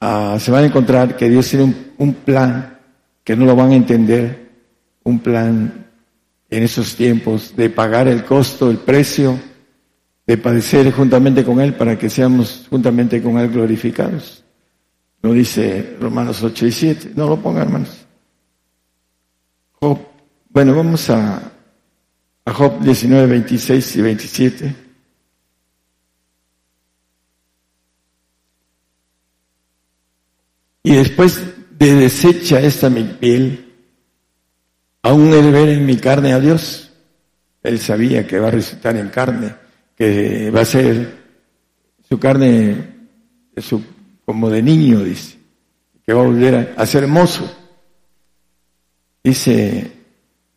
[0.00, 2.80] ah, se van a encontrar que Dios tiene un, un plan
[3.22, 4.50] que no lo van a entender
[5.04, 5.86] un plan
[6.50, 9.38] en esos tiempos de pagar el costo, el precio,
[10.26, 14.42] de padecer juntamente con Él para que seamos juntamente con Él glorificados.
[15.22, 17.12] No dice Romanos 8 y 7.
[17.14, 18.03] No lo pongan, hermanos.
[20.50, 21.52] Bueno, vamos a,
[22.44, 24.76] a Job 19, 26 y 27.
[30.84, 31.42] Y después
[31.78, 33.64] de deshecha esta mi piel,
[35.04, 36.90] Aún el ver en mi carne a Dios,
[37.62, 39.54] él sabía que va a resucitar en carne,
[39.94, 41.12] que va a ser
[42.08, 42.94] su carne
[43.58, 43.84] su,
[44.24, 45.36] como de niño, dice,
[46.06, 47.54] que va a volver a, ser hermoso.
[49.24, 49.90] Dice,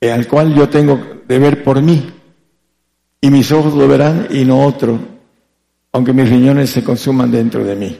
[0.01, 2.11] al cual yo tengo de ver por mí,
[3.21, 4.99] y mis ojos lo verán y no otro,
[5.93, 7.99] aunque mis riñones se consuman dentro de mí.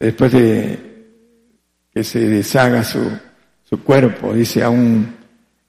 [0.00, 0.94] Después de
[1.92, 3.00] que se deshaga su
[3.64, 4.32] su cuerpo.
[4.32, 5.14] Dice, aún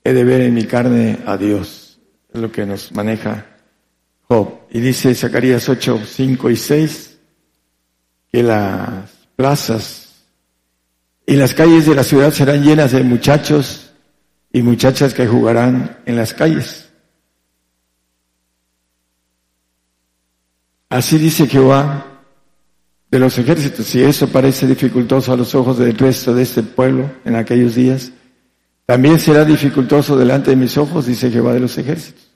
[0.03, 1.99] he de ver en mi carne a Dios.
[2.33, 3.45] Es lo que nos maneja
[4.27, 4.67] Job.
[4.71, 7.17] Y dice Zacarías 8, 5 y 6,
[8.31, 10.04] que las plazas
[11.25, 13.91] y las calles de la ciudad serán llenas de muchachos
[14.51, 16.89] y muchachas que jugarán en las calles.
[20.89, 22.15] Así dice Jehová,
[23.09, 23.85] de los ejércitos.
[23.85, 28.11] Si eso parece dificultoso a los ojos del resto de este pueblo en aquellos días,
[28.85, 32.29] también será dificultoso delante de mis ojos, dice Jehová de los ejércitos.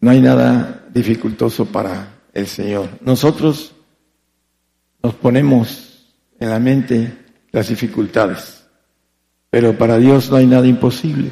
[0.00, 2.90] No hay nada dificultoso para el Señor.
[3.00, 3.74] Nosotros
[5.02, 5.95] nos ponemos
[6.38, 7.12] en la mente
[7.52, 8.66] las dificultades,
[9.50, 11.30] pero para Dios no hay nada imposible.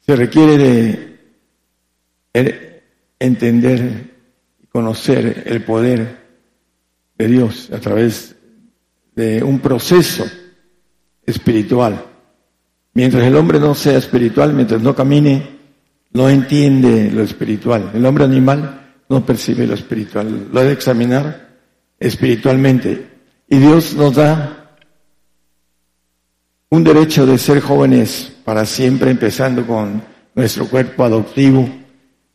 [0.00, 1.18] Se requiere
[2.32, 2.82] de
[3.18, 4.14] entender
[4.74, 6.18] conocer el poder
[7.16, 8.34] de Dios a través
[9.14, 10.24] de un proceso
[11.24, 12.04] espiritual.
[12.92, 15.48] Mientras el hombre no sea espiritual, mientras no camine,
[16.12, 17.92] no entiende lo espiritual.
[17.94, 20.48] El hombre animal no percibe lo espiritual.
[20.52, 21.50] Lo ha de examinar
[22.00, 23.13] espiritualmente.
[23.54, 24.76] Y Dios nos da
[26.70, 30.02] un derecho de ser jóvenes para siempre, empezando con
[30.34, 31.60] nuestro cuerpo adoptivo,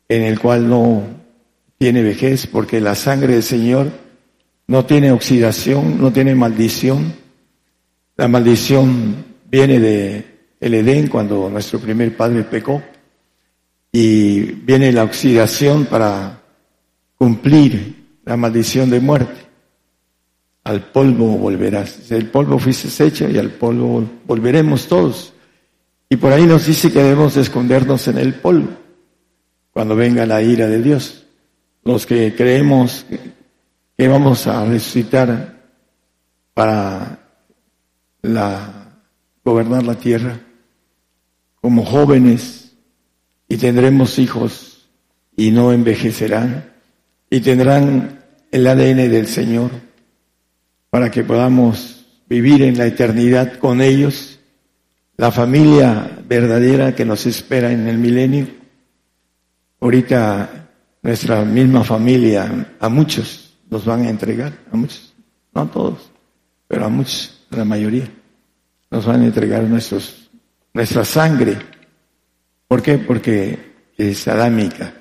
[0.07, 1.03] en el cual no
[1.77, 3.91] tiene vejez, porque la sangre del Señor
[4.67, 7.13] no tiene oxidación, no tiene maldición.
[8.15, 10.25] La maldición viene de
[10.61, 12.81] el Edén cuando nuestro primer padre pecó
[13.91, 16.41] y viene la oxidación para
[17.17, 19.48] cumplir la maldición de muerte.
[20.69, 22.11] Al polvo volverás.
[22.11, 25.33] El polvo fuiste hecho y al polvo volveremos todos.
[26.07, 28.69] Y por ahí nos dice que debemos escondernos en el polvo
[29.71, 31.25] cuando venga la ira de Dios.
[31.83, 33.03] los que creemos
[33.97, 35.59] que vamos a resucitar
[36.53, 37.17] para
[38.21, 38.93] la,
[39.43, 40.39] gobernar la tierra
[41.61, 42.75] como jóvenes
[43.47, 44.87] y tendremos hijos
[45.35, 46.73] y no envejecerán
[47.27, 49.88] y tendrán el ADN del Señor
[50.89, 54.39] para que podamos vivir en la eternidad con ellos,
[55.17, 58.47] la familia verdadera que nos espera en el milenio.
[59.81, 60.69] Ahorita
[61.01, 65.13] nuestra misma familia, a muchos nos van a entregar, a muchos,
[65.53, 66.11] no a todos,
[66.67, 68.09] pero a muchos, a la mayoría,
[68.89, 70.29] nos van a entregar nuestros,
[70.73, 71.57] nuestra sangre.
[72.67, 72.97] ¿Por qué?
[72.97, 73.57] Porque
[73.97, 74.93] es adámica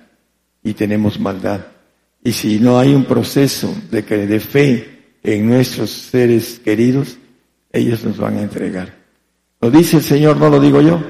[0.62, 1.60] y tenemos maldad.
[2.22, 7.18] Y si no hay un proceso de, de fe en nuestros seres queridos,
[7.72, 8.94] ellos nos van a entregar.
[9.60, 11.02] Lo dice el Señor, no lo digo yo.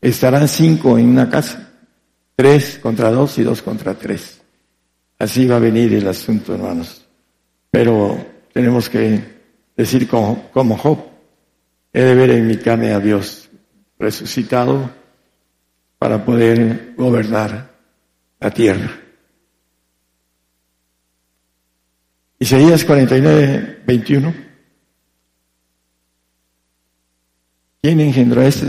[0.00, 1.68] Estarán cinco en una casa
[2.38, 4.40] Tres contra dos y dos contra tres.
[5.18, 7.04] Así va a venir el asunto, hermanos.
[7.68, 8.16] Pero
[8.52, 9.20] tenemos que
[9.76, 10.98] decir como, Job,
[11.92, 13.50] he de ver en mi carne a Dios
[13.98, 14.88] resucitado
[15.98, 17.72] para poder gobernar
[18.38, 18.88] la tierra.
[22.38, 24.34] Isaías 49, 21.
[27.82, 28.68] ¿Quién engendró a este?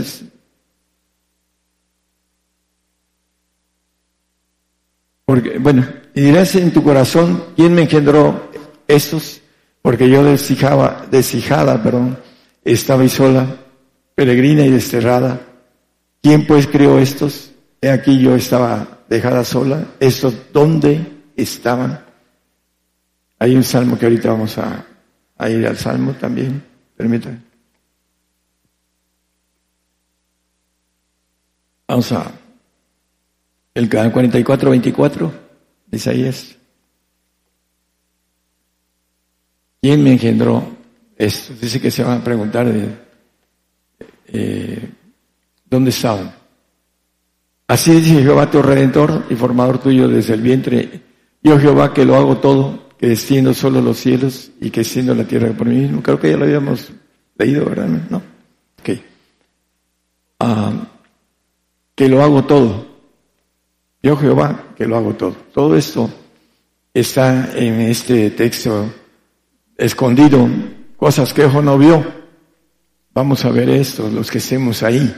[5.24, 8.50] Porque, bueno, y dirás en tu corazón, ¿quién me engendró
[8.88, 9.40] estos?
[9.82, 12.18] Porque yo deshijaba, deshijada, perdón,
[12.64, 13.46] estaba y sola,
[14.14, 15.40] peregrina y desterrada.
[16.20, 17.52] ¿Quién pues creó estos?
[17.80, 19.86] He aquí yo estaba dejada sola.
[20.00, 21.00] ¿Estos dónde
[21.36, 22.09] estaban?
[23.40, 24.86] Hay un salmo que ahorita vamos a,
[25.48, 26.62] ir al salmo también.
[26.94, 27.40] Permítanme.
[31.88, 32.30] Vamos a
[33.72, 35.32] el 44, 24
[35.86, 36.56] de Isaías.
[39.80, 40.76] ¿Quién me engendró
[41.16, 41.54] esto?
[41.58, 42.94] Dice que se van a preguntar de,
[44.26, 44.90] eh,
[45.64, 46.34] dónde estaban.
[47.66, 51.00] Así dice Jehová tu redentor y formador tuyo desde el vientre.
[51.42, 55.24] Yo Jehová que lo hago todo, que desciendo solo los cielos y que desciendo la
[55.24, 56.02] tierra por mí mismo.
[56.02, 56.92] Creo que ya lo habíamos
[57.38, 57.88] leído, ¿verdad?
[58.10, 58.18] ¿No?
[58.78, 58.90] Ok.
[60.38, 60.86] Ah,
[61.94, 62.86] que lo hago todo.
[64.02, 65.34] Yo Jehová que lo hago todo.
[65.54, 66.10] Todo esto
[66.92, 68.92] está en este texto
[69.78, 70.46] escondido,
[70.98, 72.04] cosas que ojo no vio.
[73.14, 75.10] Vamos a ver esto, los que estemos ahí.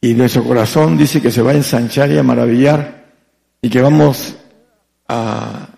[0.00, 3.12] Y nuestro corazón dice que se va a ensanchar y a maravillar
[3.60, 4.34] y que vamos
[5.08, 5.68] a,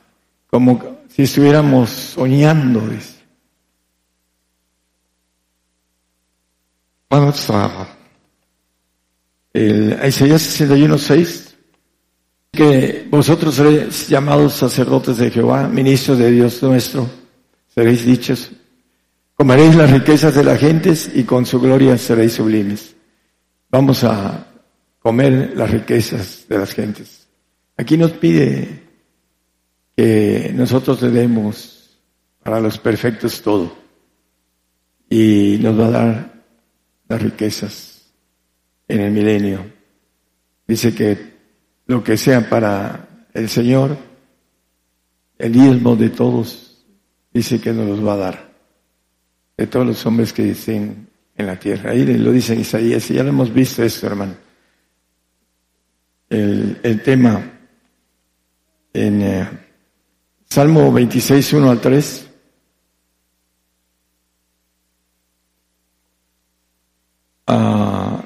[0.49, 2.81] como si estuviéramos soñando.
[2.89, 3.17] Dice.
[7.11, 7.89] Vamos a
[9.53, 11.49] el Isaías 61, 6
[12.53, 17.09] que vosotros seréis llamados sacerdotes de Jehová, ministros de Dios nuestro,
[17.75, 18.51] seréis dichos,
[19.35, 22.95] comeréis las riquezas de las gentes y con su gloria seréis sublimes.
[23.71, 24.49] Vamos a
[24.99, 27.27] comer las riquezas de las gentes.
[27.79, 28.82] Aquí nos pide
[29.97, 31.99] que nosotros le demos
[32.43, 33.77] para los perfectos todo
[35.09, 36.45] y nos va a dar
[37.09, 38.13] las riquezas
[38.89, 39.71] en el milenio.
[40.67, 41.33] Dice que
[41.87, 43.97] lo que sea para el Señor,
[45.39, 46.85] el diezmo de todos,
[47.33, 48.53] dice que nos los va a dar,
[49.57, 51.91] de todos los hombres que estén en la tierra.
[51.91, 54.35] Ahí lo dice Isaías, y ya lo hemos visto esto, hermano.
[56.31, 57.43] El, el tema
[58.95, 59.49] en eh,
[60.53, 62.29] Salmo 26, 1 al 3.
[67.49, 68.19] Uh,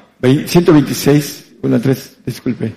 [0.45, 2.75] 126, 1 al 3, disculpe.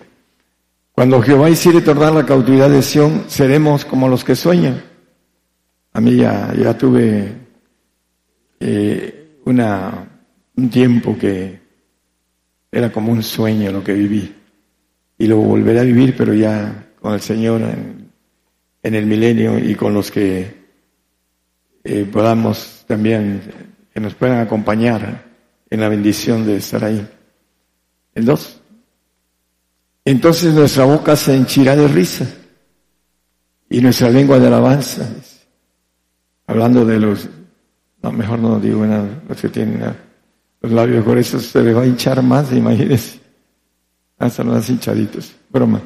[0.92, 4.84] Cuando Jehová hiciere tornar la cautividad de Sión, seremos como los que sueñan.
[5.94, 7.32] A mí ya, ya tuve
[8.60, 10.22] eh, una,
[10.54, 11.60] un tiempo que
[12.70, 14.32] era como un sueño lo que viví.
[15.18, 17.99] Y lo volveré a vivir, pero ya con el Señor en,
[18.82, 20.60] el milenio y con los que
[21.84, 23.42] eh, podamos también,
[23.92, 25.24] que nos puedan acompañar
[25.68, 27.06] en la bendición de estar ahí.
[28.14, 28.60] El dos.
[30.04, 32.26] Entonces nuestra boca se henchirá de risa
[33.68, 35.08] y nuestra lengua de alabanza.
[36.46, 37.28] Hablando de los,
[38.02, 39.94] no, mejor no digo nada, los que tienen
[40.60, 43.20] los labios gruesos se les va a hinchar más, imagínense.
[44.18, 45.80] Hasta los hinchaditos, broma.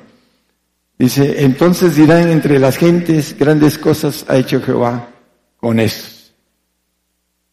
[0.98, 5.08] Dice, entonces dirán entre las gentes, grandes cosas ha hecho Jehová
[5.56, 6.32] con estos.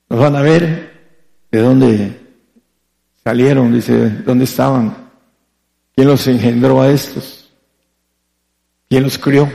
[0.09, 0.91] Nos van a ver
[1.51, 2.19] de dónde
[3.23, 5.01] salieron, dice, dónde estaban,
[5.95, 7.53] ¿Quién los engendró a estos?
[8.89, 9.51] ¿Quién los crió?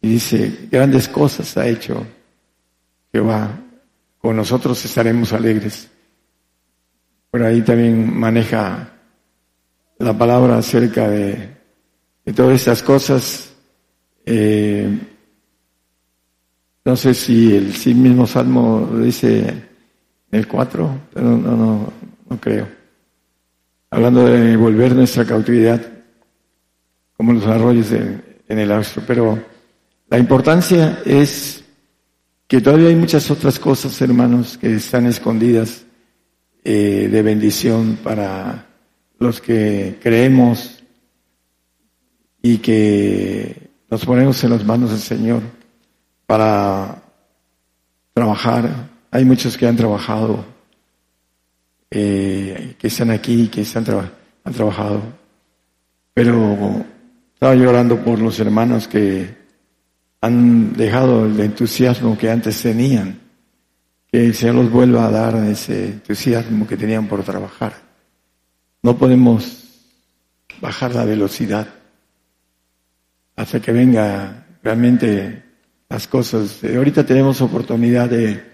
[0.00, 2.06] Y dice, grandes cosas ha hecho
[3.12, 3.60] Jehová,
[4.18, 5.90] con nosotros estaremos alegres.
[7.30, 8.92] Por ahí también maneja
[9.98, 11.59] la palabra acerca de,
[12.32, 13.52] todas estas cosas.
[14.24, 14.98] Eh,
[16.84, 19.68] no sé si el sí mismo Salmo lo dice en
[20.30, 21.92] el 4, pero no, no,
[22.28, 22.68] no creo.
[23.90, 25.80] Hablando de volver nuestra cautividad
[27.16, 29.02] como los arroyos en el astro.
[29.06, 29.38] Pero
[30.08, 31.62] la importancia es
[32.46, 35.84] que todavía hay muchas otras cosas, hermanos, que están escondidas
[36.64, 38.66] eh, de bendición para
[39.18, 40.79] los que creemos
[42.42, 45.42] y que nos ponemos en las manos del Señor
[46.26, 47.02] para
[48.14, 48.88] trabajar.
[49.10, 50.44] Hay muchos que han trabajado,
[51.90, 53.84] eh, que están aquí, que están
[54.44, 55.02] han trabajado,
[56.14, 56.84] pero
[57.34, 59.36] estaba llorando por los hermanos que
[60.20, 63.18] han dejado el entusiasmo que antes tenían
[64.10, 67.74] que el Señor los vuelva a dar ese entusiasmo que tenían por trabajar.
[68.82, 69.64] No podemos
[70.60, 71.79] bajar la velocidad
[73.40, 75.42] hasta que venga realmente
[75.88, 76.60] las cosas.
[76.62, 78.44] Ahorita tenemos oportunidad de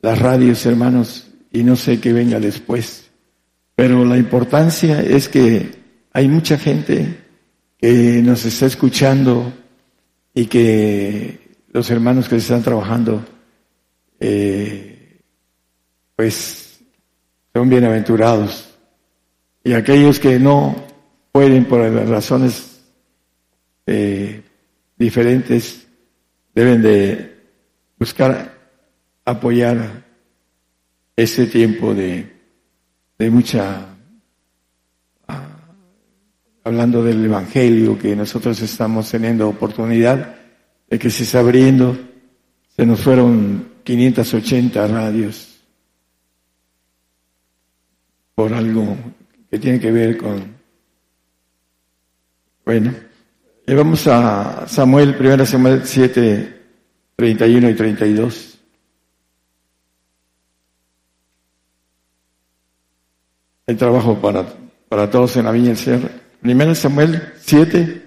[0.00, 3.08] las radios, hermanos, y no sé qué venga después.
[3.76, 5.70] Pero la importancia es que
[6.12, 7.20] hay mucha gente
[7.78, 9.52] que nos está escuchando
[10.34, 11.38] y que
[11.72, 13.24] los hermanos que están trabajando
[14.18, 15.20] eh,
[16.16, 16.80] pues
[17.54, 18.76] son bienaventurados.
[19.62, 20.74] Y aquellos que no
[21.30, 22.71] pueden por razones
[23.86, 24.42] eh,
[24.96, 25.86] diferentes
[26.54, 27.36] deben de
[27.98, 28.58] buscar
[29.24, 30.04] apoyar
[31.16, 32.30] ese tiempo de,
[33.18, 33.86] de mucha
[35.28, 35.48] ah,
[36.64, 40.36] hablando del Evangelio, que nosotros estamos teniendo oportunidad
[40.88, 41.98] de que se está abriendo,
[42.76, 45.60] se nos fueron 580 radios
[48.34, 48.96] por algo
[49.50, 50.56] que tiene que ver con...
[52.64, 52.94] Bueno,
[53.66, 56.62] y vamos a Samuel, 1 Samuel 7,
[57.16, 58.58] 31 y 32.
[63.66, 64.44] Hay trabajo para,
[64.88, 66.10] para todos en la viña del Señor.
[66.42, 68.02] 1 Samuel 7,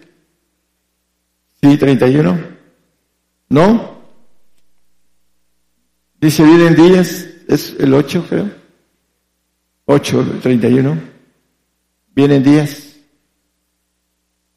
[1.61, 2.55] sí, 31.
[3.49, 3.95] ¿No?
[6.19, 8.49] Dice, vienen días, es el 8 creo,
[9.85, 10.99] 8, 31.
[12.13, 12.84] Vienen días.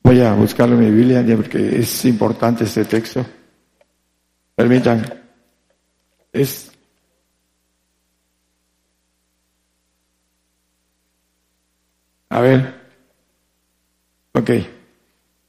[0.09, 3.27] Voy a buscarlo en mi Biblia porque es importante este texto.
[4.55, 5.05] Permitan.
[6.33, 6.73] Es
[12.31, 12.75] A ver.
[14.33, 14.51] Ok.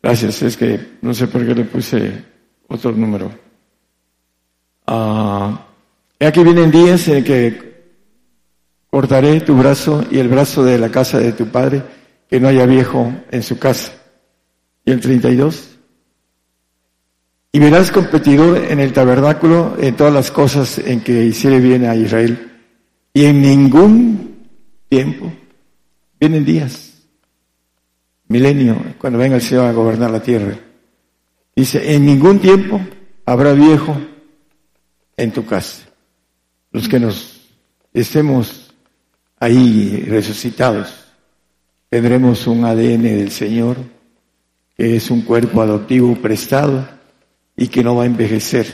[0.03, 0.41] Gracias.
[0.41, 2.21] Es que no sé por qué le puse
[2.67, 3.31] otro número.
[4.87, 5.67] Ah.
[6.19, 7.93] He aquí vienen días en que
[8.89, 11.81] cortaré tu brazo y el brazo de la casa de tu padre,
[12.29, 13.98] que no haya viejo en su casa.
[14.85, 15.77] Y el 32.
[17.51, 21.95] Y verás competidor en el tabernáculo en todas las cosas en que hiciere bien a
[21.95, 22.51] Israel.
[23.13, 24.47] Y en ningún
[24.87, 25.31] tiempo
[26.19, 26.93] vienen días,
[28.27, 30.57] milenio, cuando venga el Señor a gobernar la tierra.
[31.55, 32.79] Dice, en ningún tiempo
[33.25, 33.99] habrá viejo
[35.17, 35.89] en tu casa
[36.71, 37.39] los que nos
[37.93, 38.73] estemos
[39.39, 40.93] ahí resucitados,
[41.89, 43.77] tendremos un ADN del Señor,
[44.79, 46.87] es un cuerpo adoptivo prestado
[47.57, 48.65] y que no va a envejecer.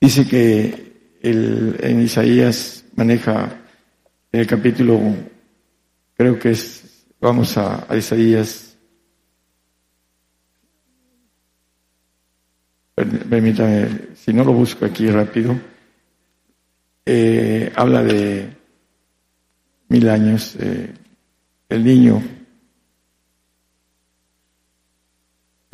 [0.00, 3.60] Dice que el, en Isaías maneja
[4.32, 4.98] en el capítulo,
[6.16, 8.78] creo que es, vamos a, Isaías,
[12.94, 15.54] permítame, si no lo busco aquí rápido,
[17.04, 18.56] eh, habla de
[19.88, 20.94] mil años, eh,
[21.68, 22.39] el niño.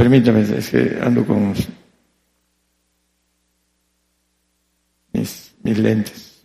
[0.07, 1.53] Permítame, es que ando con
[5.13, 6.45] mis, mis lentes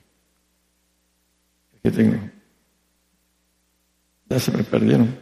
[1.83, 2.17] que tengo.
[4.29, 5.15] Ya se me perdieron.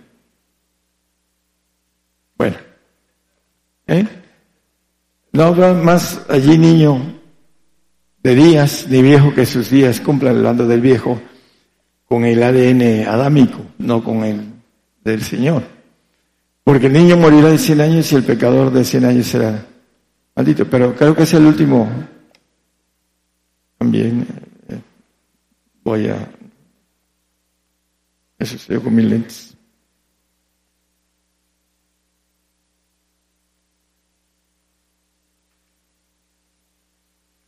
[2.38, 2.56] Bueno.
[3.88, 4.08] ¿Eh?
[5.34, 7.20] No más allí niño
[8.24, 11.22] de días, de viejo que sus días cumplan, hablando del viejo,
[12.06, 14.54] con el ADN adámico, no con el
[15.04, 15.79] del Señor.
[16.70, 19.66] Porque el niño morirá de 100 años y el pecador de 100 años será
[20.36, 20.70] maldito.
[20.70, 21.90] Pero creo que es el último.
[23.80, 24.28] También
[24.68, 24.80] eh,
[25.84, 26.30] voy a...
[28.38, 29.48] Eso estoy con mis lentes.–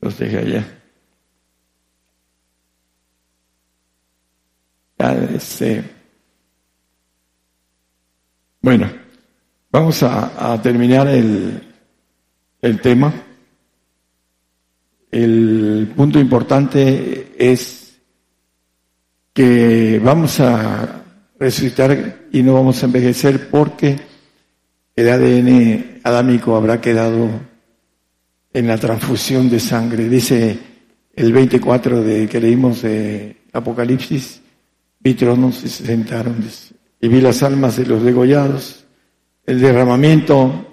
[0.01, 0.65] los dejé allá.
[5.35, 5.83] Este,
[8.61, 9.00] bueno,
[9.71, 11.61] vamos a, terminar el,
[12.81, 13.13] tema.
[15.09, 17.99] El punto importante es
[19.33, 21.03] que vamos a
[21.39, 23.99] resucitar y no vamos a envejecer porque
[24.95, 27.29] el ADN adámico habrá quedado
[28.53, 30.09] en la transfusión de sangre.
[30.09, 30.59] Dice
[31.15, 34.41] el 24 de que leímos de Apocalipsis,
[34.99, 36.43] vi tronos y se sentaron
[37.01, 38.80] y vi las almas de los degollados,
[39.45, 40.67] el derramamiento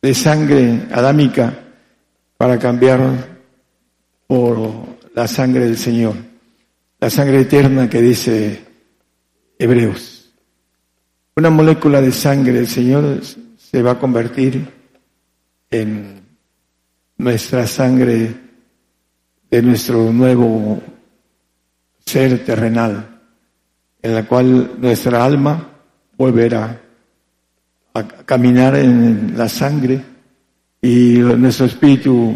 [0.00, 1.52] de sangre adámica
[2.36, 3.38] para cambiar
[4.26, 4.58] por
[5.14, 6.14] la sangre del Señor,
[7.00, 8.64] la sangre eterna que dice
[9.58, 10.32] Hebreos.
[11.36, 13.20] Una molécula de sangre del Señor
[13.56, 14.68] se va a convertir
[15.70, 16.20] en
[17.16, 18.34] nuestra sangre
[19.50, 20.80] de nuestro nuevo
[22.04, 23.20] ser terrenal,
[24.02, 25.68] en la cual nuestra alma
[26.16, 26.87] volverá
[27.98, 30.02] a caminar en la sangre
[30.80, 32.34] y nuestro espíritu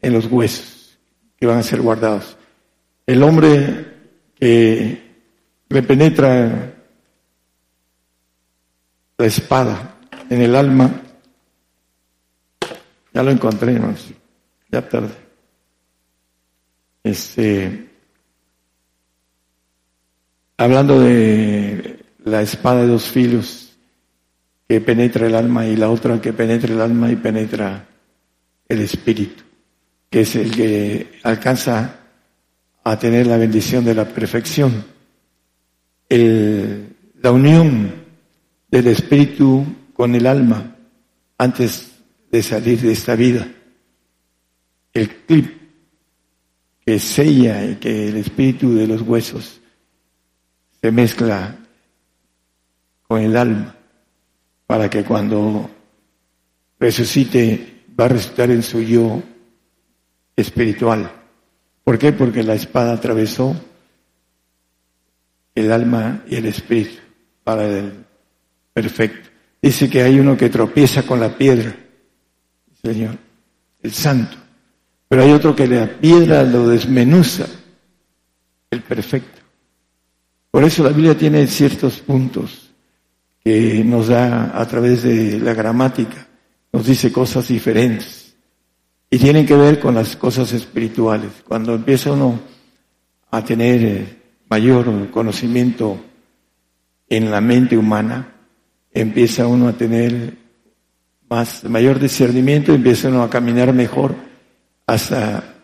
[0.00, 0.98] en los huesos
[1.38, 2.36] que van a ser guardados.
[3.06, 3.86] El hombre
[4.38, 5.02] que
[5.68, 6.74] le penetra
[9.18, 9.96] la espada
[10.28, 11.02] en el alma,
[13.12, 13.80] ya lo encontré,
[14.70, 15.14] ya tarde.
[17.02, 17.88] Este,
[20.56, 23.65] hablando de la espada de dos filos
[24.68, 27.86] que penetra el alma y la otra que penetra el alma y penetra
[28.68, 29.44] el espíritu,
[30.10, 32.00] que es el que alcanza
[32.82, 34.84] a tener la bendición de la perfección.
[36.08, 37.92] la unión
[38.70, 40.76] del espíritu con el alma
[41.38, 41.92] antes
[42.30, 43.48] de salir de esta vida.
[44.92, 45.56] El clip
[46.84, 49.60] que sella y que el espíritu de los huesos
[50.80, 51.56] se mezcla
[53.08, 53.75] con el alma
[54.66, 55.70] para que cuando
[56.78, 59.22] resucite va a resucitar en su yo
[60.34, 61.10] espiritual.
[61.84, 62.12] ¿Por qué?
[62.12, 63.56] Porque la espada atravesó
[65.54, 67.00] el alma y el espíritu
[67.44, 68.04] para el
[68.72, 69.30] perfecto.
[69.62, 71.74] Dice que hay uno que tropieza con la piedra,
[72.82, 73.16] Señor,
[73.82, 74.36] el santo.
[75.08, 77.46] Pero hay otro que la piedra lo desmenuza,
[78.70, 79.40] el perfecto.
[80.50, 82.65] Por eso la Biblia tiene ciertos puntos
[83.46, 86.26] que nos da a través de la gramática,
[86.72, 88.34] nos dice cosas diferentes
[89.08, 91.30] y tienen que ver con las cosas espirituales.
[91.46, 92.40] Cuando empieza uno
[93.30, 95.96] a tener eh, mayor conocimiento
[97.08, 98.34] en la mente humana,
[98.92, 100.36] empieza uno a tener
[101.30, 104.16] más, mayor discernimiento, empieza uno a caminar mejor
[104.88, 105.54] hasta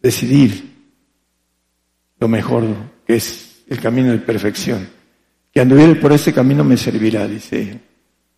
[0.00, 0.64] decidir
[2.18, 2.64] lo mejor
[3.06, 5.01] que es el camino de perfección.
[5.52, 7.78] Que anduviere por ese camino me servirá, dice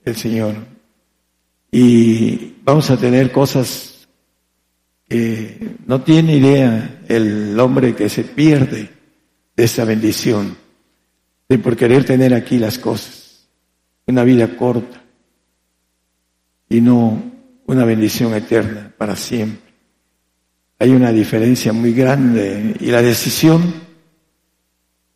[0.05, 0.57] el Señor.
[1.71, 4.09] Y vamos a tener cosas
[5.09, 8.91] que no tiene idea el hombre que se pierde
[9.57, 10.57] de esa bendición,
[11.49, 13.49] de por querer tener aquí las cosas,
[14.07, 15.03] una vida corta
[16.69, 17.33] y no
[17.67, 19.73] una bendición eterna para siempre.
[20.79, 23.73] Hay una diferencia muy grande y la decisión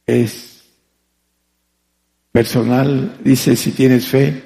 [0.06, 0.47] es
[2.32, 4.42] personal, dice, si tienes fe,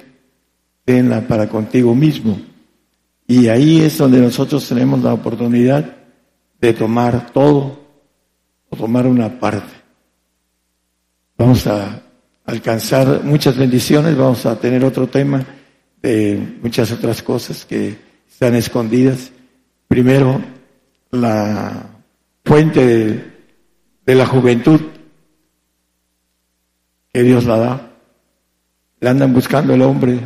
[0.85, 2.39] tenla para contigo mismo.
[3.27, 5.95] Y ahí es donde nosotros tenemos la oportunidad
[6.59, 7.79] de tomar todo
[8.69, 9.73] o tomar una parte.
[11.37, 12.01] Vamos a
[12.45, 15.45] alcanzar muchas bendiciones, vamos a tener otro tema
[16.01, 17.95] de muchas otras cosas que
[18.29, 19.31] están escondidas.
[19.87, 20.41] Primero,
[21.11, 21.89] la
[22.43, 23.23] fuente de,
[24.05, 24.81] de la juventud
[27.13, 27.91] que Dios la da.
[28.99, 30.19] Le andan buscando el hombre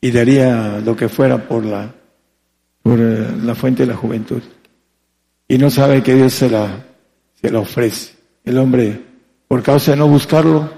[0.00, 1.94] y daría lo que fuera por la,
[2.82, 4.42] por eh, la fuente de la juventud.
[5.46, 6.86] Y no sabe que Dios se la,
[7.40, 8.14] se la ofrece.
[8.44, 9.00] El hombre,
[9.46, 10.72] por causa de no buscarlo,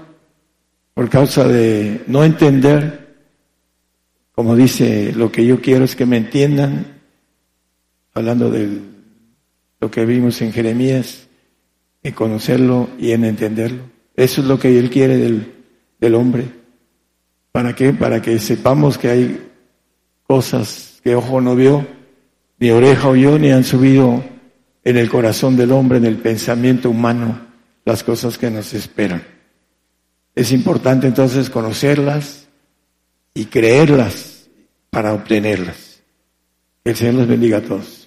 [0.93, 3.15] por causa de no entender,
[4.33, 7.01] como dice, lo que yo quiero es que me entiendan,
[8.13, 8.81] hablando de
[9.79, 11.27] lo que vimos en Jeremías,
[12.03, 13.96] en conocerlo y en entenderlo.
[14.17, 15.17] Eso es lo que Él quiere
[15.99, 16.49] del, hombre.
[17.51, 17.93] ¿Para qué?
[17.93, 19.47] Para que sepamos que hay
[20.23, 21.87] cosas que ojo no vio,
[22.59, 24.23] ni oreja oyó, ni han subido
[24.83, 27.39] en el corazón del hombre, en el pensamiento humano,
[27.85, 29.23] las cosas que nos esperan.
[30.33, 32.47] Es importante entonces conocerlas
[33.35, 34.49] y creerlas
[34.89, 36.01] para obtenerlas.
[36.83, 38.06] Que el Señor los bendiga a todos.